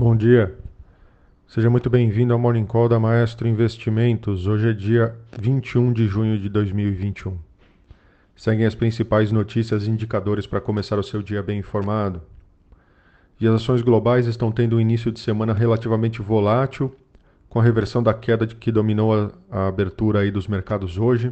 Bom 0.00 0.16
dia. 0.16 0.56
Seja 1.46 1.68
muito 1.68 1.90
bem-vindo 1.90 2.32
ao 2.32 2.38
Morning 2.38 2.64
Call 2.64 2.88
da 2.88 2.98
Maestro 2.98 3.46
Investimentos. 3.46 4.46
Hoje 4.46 4.70
é 4.70 4.72
dia 4.72 5.14
21 5.38 5.92
de 5.92 6.06
junho 6.06 6.38
de 6.38 6.48
2021. 6.48 7.36
Seguem 8.34 8.64
as 8.64 8.74
principais 8.74 9.30
notícias 9.30 9.86
e 9.86 9.90
indicadores 9.90 10.46
para 10.46 10.58
começar 10.58 10.98
o 10.98 11.02
seu 11.02 11.20
dia 11.20 11.42
bem 11.42 11.58
informado. 11.58 12.22
E 13.38 13.46
as 13.46 13.56
ações 13.56 13.82
globais 13.82 14.26
estão 14.26 14.50
tendo 14.50 14.76
um 14.76 14.80
início 14.80 15.12
de 15.12 15.20
semana 15.20 15.52
relativamente 15.52 16.22
volátil, 16.22 16.96
com 17.50 17.60
a 17.60 17.62
reversão 17.62 18.02
da 18.02 18.14
queda 18.14 18.46
que 18.46 18.72
dominou 18.72 19.12
a, 19.12 19.30
a 19.50 19.66
abertura 19.66 20.20
aí 20.20 20.30
dos 20.30 20.46
mercados 20.46 20.96
hoje. 20.96 21.30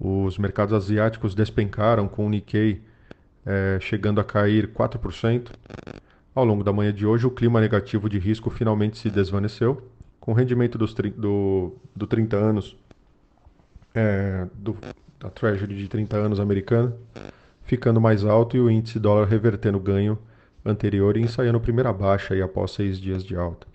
Os 0.00 0.36
mercados 0.36 0.74
asiáticos 0.74 1.32
despencaram, 1.32 2.08
com 2.08 2.26
o 2.26 2.28
Nikkei 2.28 2.82
é, 3.46 3.78
chegando 3.80 4.20
a 4.20 4.24
cair 4.24 4.66
4%. 4.72 5.52
Ao 6.34 6.44
longo 6.44 6.64
da 6.64 6.72
manhã 6.72 6.92
de 6.92 7.04
hoje, 7.04 7.26
o 7.26 7.30
clima 7.30 7.60
negativo 7.60 8.08
de 8.08 8.18
risco 8.18 8.48
finalmente 8.48 8.96
se 8.98 9.10
desvaneceu, 9.10 9.82
com 10.18 10.32
o 10.32 10.34
rendimento 10.34 10.78
dos, 10.78 10.94
do, 10.94 11.74
do 11.94 12.06
30 12.06 12.36
anos, 12.36 12.76
é, 13.94 14.46
do, 14.54 14.74
da 15.20 15.28
Treasury 15.28 15.76
de 15.76 15.88
30 15.88 16.16
anos 16.16 16.40
americana, 16.40 16.96
ficando 17.64 18.00
mais 18.00 18.24
alto 18.24 18.56
e 18.56 18.60
o 18.60 18.70
índice 18.70 18.98
dólar 18.98 19.26
revertendo 19.26 19.76
o 19.76 19.80
ganho 19.80 20.18
anterior 20.64 21.18
e 21.18 21.20
ensaiando 21.20 21.60
primeira 21.60 21.92
baixa 21.92 22.42
após 22.42 22.70
seis 22.70 22.98
dias 22.98 23.22
de 23.22 23.36
alta. 23.36 23.66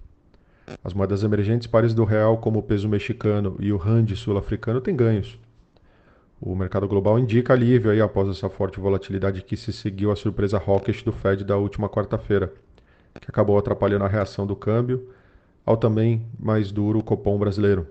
As 0.83 0.93
moedas 0.93 1.23
emergentes 1.23 1.67
pares 1.67 1.93
do 1.93 2.03
real, 2.03 2.39
como 2.39 2.59
o 2.59 2.63
peso 2.63 2.89
mexicano 2.89 3.55
e 3.59 3.71
o 3.71 3.77
rand 3.77 4.07
sul-africano, 4.15 4.81
têm 4.81 4.95
ganhos. 4.95 5.37
O 6.39 6.55
mercado 6.55 6.87
global 6.87 7.17
indica 7.17 7.53
alívio 7.53 7.89
aí 7.89 7.99
após 7.99 8.29
essa 8.29 8.47
forte 8.47 8.79
volatilidade 8.79 9.41
que 9.41 9.57
se 9.57 9.73
seguiu 9.73 10.11
à 10.11 10.15
surpresa 10.15 10.61
hawkish 10.63 11.01
do 11.01 11.11
Fed 11.11 11.43
da 11.43 11.57
última 11.57 11.89
quarta-feira, 11.89 12.53
que 13.19 13.27
acabou 13.27 13.57
atrapalhando 13.57 14.05
a 14.05 14.07
reação 14.07 14.45
do 14.45 14.55
câmbio 14.55 15.09
ao 15.65 15.75
também 15.75 16.23
mais 16.39 16.71
duro 16.71 17.01
Copom 17.01 17.39
brasileiro. 17.39 17.87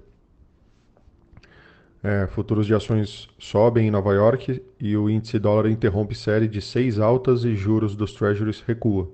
É, 2.03 2.29
futuros 2.29 2.67
de 2.67 2.75
ações 2.75 3.29
sobem 3.37 3.89
em 3.89 3.91
Nova 3.91 4.15
York 4.15 4.63
e 4.79 4.97
o 4.97 5.11
índice 5.11 5.41
dólar 5.41 5.69
interrompe 5.69 6.15
série 6.15 6.47
de 6.47 6.63
seis 6.63 7.01
altas 7.01 7.43
e 7.43 7.57
juros 7.57 7.97
dos 7.97 8.13
treasuries 8.13 8.61
recua. 8.61 9.11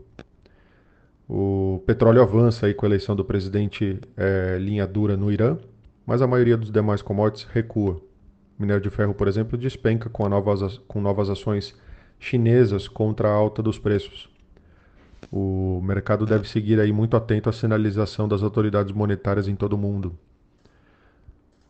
O 1.27 1.83
petróleo 1.87 2.20
avança 2.20 2.67
aí 2.67 2.75
com 2.75 2.85
a 2.85 2.89
eleição 2.89 3.17
do 3.17 3.25
presidente 3.25 3.98
é, 4.14 4.59
linha 4.61 4.87
dura 4.87 5.17
no 5.17 5.33
Irã, 5.33 5.57
mas 6.05 6.20
a 6.20 6.27
maioria 6.27 6.59
dos 6.59 6.70
demais 6.70 7.01
commodities 7.01 7.48
recua 7.51 7.98
minério 8.63 8.83
de 8.83 8.91
ferro, 8.91 9.13
por 9.13 9.29
exemplo, 9.29 9.59
despenca 9.59 10.09
com, 10.09 10.29
novas, 10.29 10.79
com 10.89 11.01
novas 11.01 11.29
ações 11.29 11.75
chinesas 12.19 12.89
contra 12.89 13.29
a 13.29 13.33
alta 13.33 13.63
dos 13.63 13.79
preços. 13.79 14.31
O 15.31 15.81
mercado 15.83 16.25
deve 16.25 16.49
seguir 16.49 16.81
aí 16.81 16.93
muito 16.93 17.17
atento 17.17 17.49
à 17.49 17.53
sinalização 17.53 18.27
das 18.27 18.43
autoridades 18.43 18.93
monetárias 18.93 19.49
em 19.49 19.55
todo 19.55 19.75
o 19.75 19.79
mundo. 19.79 20.17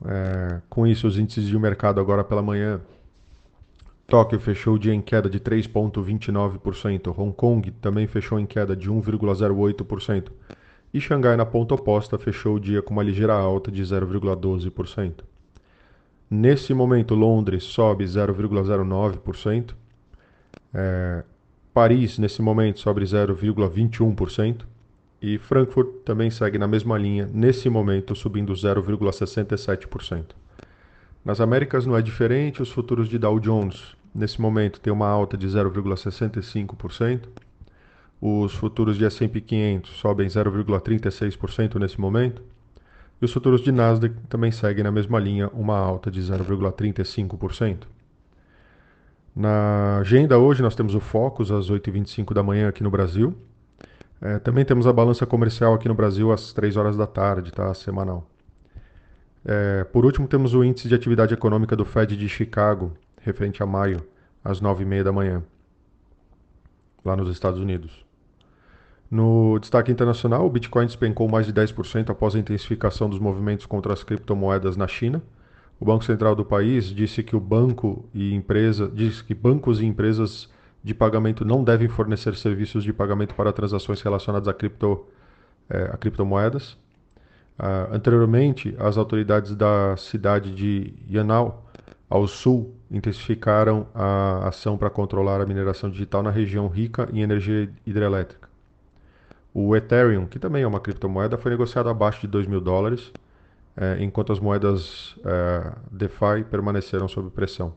É, 0.05 0.61
com 0.69 0.87
isso, 0.87 1.07
os 1.07 1.19
índices 1.19 1.47
de 1.47 1.59
mercado 1.59 2.01
agora 2.01 2.25
pela 2.25 2.43
manhã. 2.43 2.81
Tóquio 4.07 4.39
fechou 4.41 4.75
o 4.75 4.79
dia 4.79 4.93
em 4.93 5.01
queda 5.01 5.31
de 5.31 5.41
3,29%. 5.41 7.15
Hong 7.17 7.33
Kong 7.35 7.71
também 7.73 8.07
fechou 8.07 8.39
em 8.39 8.47
queda 8.47 8.77
de 8.77 8.91
1,08%. 8.91 10.31
E 10.93 11.01
Xangai, 11.01 11.37
na 11.37 11.47
ponta 11.47 11.75
oposta, 11.75 12.19
fechou 12.19 12.57
o 12.57 12.61
dia 12.61 12.83
com 12.83 12.93
uma 12.93 13.03
ligeira 13.03 13.33
alta 13.33 13.71
de 13.71 13.83
0,12%. 13.83 15.25
Nesse 16.35 16.73
momento, 16.73 17.15
Londres 17.15 17.63
sobe 17.63 18.07
0,09%. 18.07 19.75
É, 20.73 21.23
Paris, 21.75 22.19
nesse 22.19 22.41
momento, 22.41 22.81
sobe 22.81 23.03
0,21%. 23.03 24.63
E 25.21 25.37
Frankfurt 25.37 25.91
também 26.07 26.31
segue 26.31 26.57
na 26.57 26.67
mesma 26.67 26.97
linha, 26.97 27.29
nesse 27.31 27.69
momento, 27.69 28.15
subindo 28.15 28.55
0,67%. 28.55 30.29
Nas 31.23 31.39
Américas 31.39 31.85
não 31.85 31.99
é 31.99 32.01
diferente, 32.01 32.63
os 32.63 32.71
futuros 32.71 33.11
de 33.11 33.19
Dow 33.19 33.39
Jones, 33.39 33.95
nesse 34.15 34.41
momento, 34.41 34.81
têm 34.81 34.91
uma 34.91 35.09
alta 35.09 35.37
de 35.37 35.47
0,65%. 35.47 37.29
Os 38.23 38.55
futuros 38.55 38.97
de 38.97 39.05
S&P 39.05 39.39
500 39.39 39.91
sobem 39.99 40.29
0,36% 40.29 41.79
nesse 41.79 42.01
momento. 42.01 42.43
E 43.23 43.25
os 43.25 43.33
futuros 43.33 43.61
de 43.61 43.71
Nasdaq 43.71 44.17
também 44.29 44.51
seguem 44.51 44.83
na 44.83 44.91
mesma 44.91 45.17
linha, 45.21 45.49
uma 45.55 45.79
alta 45.79 46.11
de 46.11 46.21
0,35%. 46.21 47.85
Na 49.35 49.99
agenda 49.99 50.37
hoje 50.37 50.61
nós 50.61 50.75
temos 50.75 50.93
o 50.97 50.99
Focus 50.99 51.53
às 51.53 51.71
8h25 51.71 52.35
da 52.35 52.43
manhã 52.43 52.69
aqui 52.69 52.83
no 52.83 52.91
Brasil. 52.91 53.33
É, 54.21 54.41
também 54.41 54.65
temos 54.65 54.89
a 54.89 54.93
balança 54.93 55.25
comercial 55.25 55.73
aqui 55.73 55.87
no 55.87 55.95
Brasil 55.95 56.33
às 56.33 56.53
3 56.53 56.77
horas 56.77 56.97
da 56.97 57.07
tarde, 57.07 57.53
tá? 57.53 57.73
Semanal. 57.75 58.29
É, 59.45 59.85
por 59.85 60.05
último, 60.05 60.27
temos 60.27 60.53
o 60.53 60.65
índice 60.65 60.89
de 60.89 60.95
atividade 60.97 61.33
econômica 61.33 61.77
do 61.77 61.85
Fed 61.85 62.17
de 62.17 62.29
Chicago, 62.29 62.93
referente 63.21 63.63
a 63.63 63.67
maio, 63.67 64.05
às 64.43 64.61
9h30 64.61 65.05
da 65.05 65.13
manhã, 65.13 65.45
lá 67.05 67.15
nos 67.15 67.31
Estados 67.31 67.61
Unidos. 67.61 68.05
No 69.13 69.59
destaque 69.59 69.93
internacional, 69.93 70.47
o 70.47 70.49
Bitcoin 70.49 70.87
despencou 70.87 71.29
mais 71.29 71.45
de 71.45 71.53
10% 71.53 72.09
após 72.09 72.35
a 72.35 72.39
intensificação 72.39 73.11
dos 73.11 73.19
movimentos 73.19 73.67
contra 73.67 73.93
as 73.93 74.03
criptomoedas 74.03 74.75
na 74.75 74.89
China. 74.89 75.23
O 75.79 75.85
Banco 75.85 76.03
Central 76.03 76.35
do 76.35 76.47
país 76.47 76.87
disse 76.87 77.23
que 77.23 77.37
o 77.37 77.41
banco 77.41 78.09
e 78.15 78.33
empresa 78.33 78.91
disse 78.91 79.23
que 79.23 79.35
bancos 79.35 79.83
e 79.83 79.85
empresas 79.85 80.49
de 80.83 80.95
pagamento 80.95 81.45
não 81.45 81.63
devem 81.63 81.89
fornecer 81.89 82.35
serviços 82.37 82.83
de 82.83 82.91
pagamento 82.91 83.35
para 83.35 83.53
transações 83.53 84.01
relacionadas 84.01 84.49
a, 84.49 84.55
cripto, 84.55 85.05
é, 85.69 85.91
a 85.93 85.99
criptomoedas. 85.99 86.73
Uh, 87.61 87.93
anteriormente, 87.93 88.75
as 88.79 88.97
autoridades 88.97 89.55
da 89.55 89.95
cidade 89.99 90.55
de 90.55 90.95
Yanao, 91.07 91.67
ao 92.09 92.27
sul, 92.27 92.75
intensificaram 92.91 93.87
a 93.95 94.49
ação 94.49 94.79
para 94.79 94.89
controlar 94.89 95.43
a 95.43 95.45
mineração 95.45 95.91
digital 95.91 96.23
na 96.23 96.31
região 96.31 96.67
rica 96.67 97.11
em 97.13 97.21
energia 97.21 97.71
hidrelétrica. 97.87 98.52
O 99.55 99.77
Ethereum, 99.77 100.27
que 100.27 100.39
também 100.39 100.63
é 100.63 100.67
uma 100.67 100.81
criptomoeda, 100.81 101.37
foi 101.37 101.51
negociado 101.51 101.89
abaixo 101.89 102.23
de 102.23 102.27
2 102.27 102.47
mil 102.47 102.61
dólares, 102.61 103.13
é, 103.77 104.03
enquanto 104.03 104.33
as 104.33 104.41
moedas 104.41 105.17
é, 105.25 105.73
DeFi 105.91 106.45
permaneceram 106.51 107.09
sob 107.09 107.31
pressão. 107.31 107.75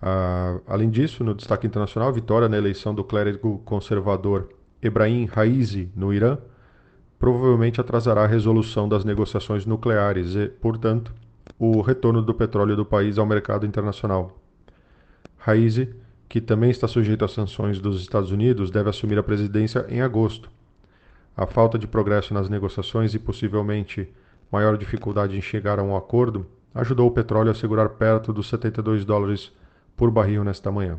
Ah, 0.00 0.58
além 0.66 0.90
disso, 0.90 1.24
no 1.24 1.34
destaque 1.34 1.66
internacional, 1.66 2.12
vitória 2.12 2.48
na 2.48 2.56
eleição 2.56 2.94
do 2.94 3.02
clérigo 3.02 3.58
conservador 3.64 4.48
Ebrahim 4.80 5.24
Raizi 5.26 5.90
no 5.94 6.14
Irã 6.14 6.38
provavelmente 7.18 7.80
atrasará 7.80 8.22
a 8.22 8.26
resolução 8.26 8.88
das 8.88 9.04
negociações 9.04 9.66
nucleares 9.66 10.36
e, 10.36 10.46
portanto, 10.48 11.12
o 11.58 11.80
retorno 11.80 12.22
do 12.22 12.32
petróleo 12.32 12.76
do 12.76 12.84
país 12.84 13.18
ao 13.18 13.26
mercado 13.26 13.66
internacional. 13.66 14.38
Raizi 15.36 15.92
que 16.28 16.40
também 16.40 16.70
está 16.70 16.86
sujeito 16.86 17.24
às 17.24 17.32
sanções 17.32 17.80
dos 17.80 18.00
Estados 18.00 18.30
Unidos, 18.30 18.70
deve 18.70 18.90
assumir 18.90 19.18
a 19.18 19.22
presidência 19.22 19.86
em 19.88 20.02
agosto. 20.02 20.50
A 21.36 21.46
falta 21.46 21.78
de 21.78 21.86
progresso 21.86 22.34
nas 22.34 22.48
negociações 22.48 23.14
e 23.14 23.18
possivelmente 23.18 24.12
maior 24.50 24.76
dificuldade 24.76 25.36
em 25.36 25.40
chegar 25.40 25.78
a 25.78 25.82
um 25.82 25.96
acordo 25.96 26.46
ajudou 26.74 27.08
o 27.08 27.10
petróleo 27.10 27.50
a 27.50 27.54
segurar 27.54 27.88
perto 27.90 28.32
dos 28.32 28.48
72 28.48 29.04
dólares 29.04 29.52
por 29.96 30.10
barril 30.10 30.44
nesta 30.44 30.70
manhã. 30.70 30.98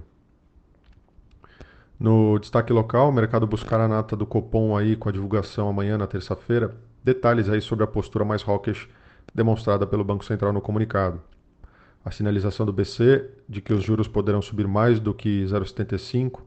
No 2.00 2.40
destaque 2.40 2.72
local, 2.72 3.10
o 3.10 3.12
mercado 3.12 3.46
buscará 3.46 3.86
a 3.86 3.88
nata 3.88 4.16
do 4.16 4.26
Copom 4.26 4.76
aí 4.76 4.96
com 4.96 5.10
a 5.10 5.12
divulgação 5.12 5.70
amanhã 5.70 5.98
na 5.98 6.08
terça-feira. 6.08 6.76
Detalhes 7.04 7.50
aí 7.50 7.62
sobre 7.62 7.84
a 7.84 7.88
postura 7.88 8.26
mais 8.26 8.42
hawkish 8.48 8.88
demonstrada 9.34 9.86
pelo 9.86 10.04
Banco 10.04 10.26
Central 10.26 10.54
no 10.54 10.62
comunicado. 10.62 11.22
A 12.04 12.12
sinalização 12.12 12.66
do 12.66 12.74
BC 12.74 13.30
de 13.48 13.62
que 13.62 13.74
os 13.74 13.84
juros 13.84 14.08
poderão 14.08 14.42
subir 14.42 14.68
mais 14.68 15.00
do 15.00 15.14
que 15.14 15.44
0,75, 15.46 16.42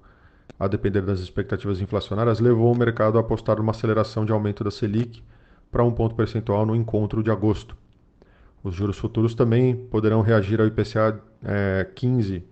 a 0.58 0.66
depender 0.66 1.02
das 1.02 1.20
expectativas 1.20 1.80
inflacionárias, 1.80 2.40
levou 2.40 2.72
o 2.72 2.76
mercado 2.76 3.18
a 3.18 3.20
apostar 3.20 3.58
numa 3.58 3.72
aceleração 3.72 4.24
de 4.24 4.32
aumento 4.32 4.64
da 4.64 4.70
Selic 4.70 5.22
para 5.70 5.84
um 5.84 5.92
ponto 5.92 6.14
percentual 6.14 6.64
no 6.64 6.74
encontro 6.74 7.22
de 7.22 7.30
agosto. 7.30 7.76
Os 8.62 8.74
juros 8.74 8.96
futuros 8.96 9.34
também 9.34 9.74
poderão 9.74 10.20
reagir 10.20 10.60
ao 10.60 10.66
IPCA 10.66 11.20
é, 11.44 11.88
15, 11.94 12.44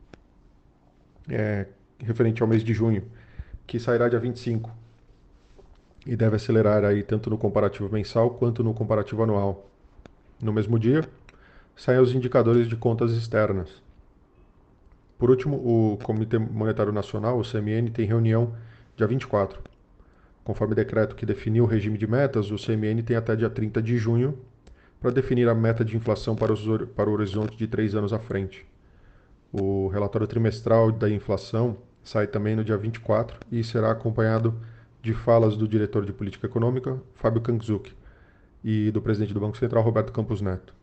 é, 1.28 1.66
referente 1.98 2.42
ao 2.42 2.48
mês 2.48 2.64
de 2.64 2.75
junho, 2.75 3.04
que 3.66 3.78
sairá 3.78 4.08
dia 4.08 4.19
25 4.19 4.70
e 6.06 6.16
deve 6.16 6.36
acelerar 6.36 6.84
aí 6.84 7.02
tanto 7.02 7.30
no 7.30 7.38
comparativo 7.38 7.88
mensal 7.92 8.30
quanto 8.30 8.64
no 8.64 8.75
comparativo 8.75 9.22
anual. 9.22 9.70
No 10.40 10.52
mesmo 10.52 10.78
dia, 10.78 11.04
saem 11.80 11.98
os 11.98 12.14
indicadores 12.14 12.68
de 12.68 12.76
contas 12.76 13.10
externas. 13.12 13.82
Por 15.18 15.30
último, 15.30 15.56
o 15.56 15.96
Comitê 15.96 16.38
Monetário 16.38 16.92
Nacional, 16.92 17.38
o 17.38 17.42
CMN, 17.42 17.90
tem 17.90 18.04
reunião 18.04 18.52
dia 18.94 19.06
24. 19.06 19.58
Conforme 20.44 20.74
decreto 20.74 21.16
que 21.16 21.24
definiu 21.24 21.64
o 21.64 21.66
regime 21.66 21.96
de 21.96 22.06
metas, 22.06 22.50
o 22.50 22.56
CMN 22.56 23.02
tem 23.02 23.16
até 23.16 23.34
dia 23.34 23.48
30 23.48 23.80
de 23.80 23.96
junho 23.96 24.38
para 25.00 25.10
definir 25.10 25.48
a 25.48 25.54
meta 25.54 25.82
de 25.82 25.96
inflação 25.96 26.36
para, 26.36 26.52
os, 26.52 26.62
para 26.94 27.08
o 27.08 27.14
horizonte 27.14 27.56
de 27.56 27.66
três 27.66 27.94
anos 27.94 28.12
à 28.12 28.18
frente. 28.18 28.66
O 29.50 29.88
relatório 29.88 30.26
trimestral 30.26 30.92
da 30.92 31.08
inflação 31.08 31.78
sai 32.04 32.26
também 32.26 32.54
no 32.54 32.62
dia 32.62 32.76
24 32.76 33.40
e 33.50 33.64
será 33.64 33.90
acompanhado 33.92 34.54
de 35.00 35.14
falas 35.14 35.56
do 35.56 35.66
diretor 35.66 36.04
de 36.04 36.12
política 36.12 36.46
econômica, 36.46 37.00
Fábio 37.14 37.40
Kangzuk, 37.40 37.90
e 38.62 38.90
do 38.90 39.00
presidente 39.00 39.32
do 39.32 39.40
Banco 39.40 39.56
Central, 39.56 39.82
Roberto 39.82 40.12
Campos 40.12 40.42
Neto. 40.42 40.78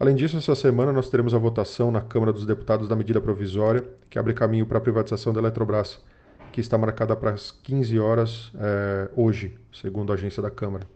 Além 0.00 0.14
disso, 0.14 0.38
essa 0.38 0.54
semana 0.54 0.94
nós 0.94 1.10
teremos 1.10 1.34
a 1.34 1.38
votação 1.38 1.90
na 1.90 2.00
Câmara 2.00 2.32
dos 2.32 2.46
Deputados 2.46 2.88
da 2.88 2.96
medida 2.96 3.20
provisória 3.20 3.84
que 4.08 4.18
abre 4.18 4.32
caminho 4.32 4.64
para 4.64 4.78
a 4.78 4.80
privatização 4.80 5.30
da 5.30 5.40
Eletrobras, 5.40 6.02
que 6.50 6.58
está 6.58 6.78
marcada 6.78 7.14
para 7.14 7.32
as 7.32 7.50
15 7.50 8.00
horas 8.00 8.50
eh, 8.58 9.10
hoje, 9.14 9.58
segundo 9.70 10.10
a 10.10 10.14
agência 10.14 10.42
da 10.42 10.50
Câmara. 10.50 10.86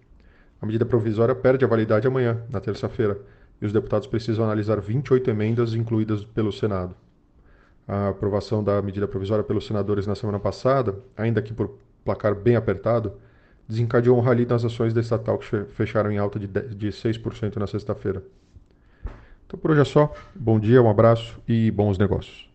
A 0.59 0.65
medida 0.65 0.87
provisória 0.87 1.35
perde 1.35 1.67
a 1.67 1.69
validade 1.69 2.07
amanhã, 2.07 2.43
na 2.49 2.63
terça-feira, 2.63 3.21
e 3.61 3.67
os 3.67 3.75
deputados 3.75 4.07
precisam 4.07 4.43
analisar 4.43 4.81
28 4.81 5.29
emendas 5.29 5.75
incluídas 5.75 6.25
pelo 6.25 6.51
Senado. 6.51 6.97
A 7.87 8.09
aprovação 8.09 8.65
da 8.65 8.81
medida 8.81 9.07
provisória 9.07 9.45
pelos 9.45 9.67
senadores 9.67 10.07
na 10.07 10.15
semana 10.15 10.41
passada, 10.41 10.99
ainda 11.15 11.43
que 11.43 11.53
por 11.53 11.77
placar 12.07 12.35
bem 12.35 12.57
apertado, 12.57 13.13
desencadeou 13.69 14.17
um 14.17 14.23
rally 14.23 14.47
nas 14.47 14.65
ações 14.65 14.95
da 14.95 15.03
estatal 15.03 15.37
que 15.37 15.65
fecharam 15.75 16.11
em 16.11 16.17
alta 16.17 16.39
de 16.39 16.89
6% 16.89 17.57
na 17.57 17.67
sexta-feira. 17.67 18.23
Então 19.55 19.63
por 19.63 19.71
hoje 19.71 19.83
é 19.83 19.85
só. 19.85 20.13
Bom 20.35 20.59
dia, 20.59 20.83
um 20.83 20.91
abraço 20.91 21.41
e 21.47 21.71
bons 21.71 21.97
negócios. 21.97 22.54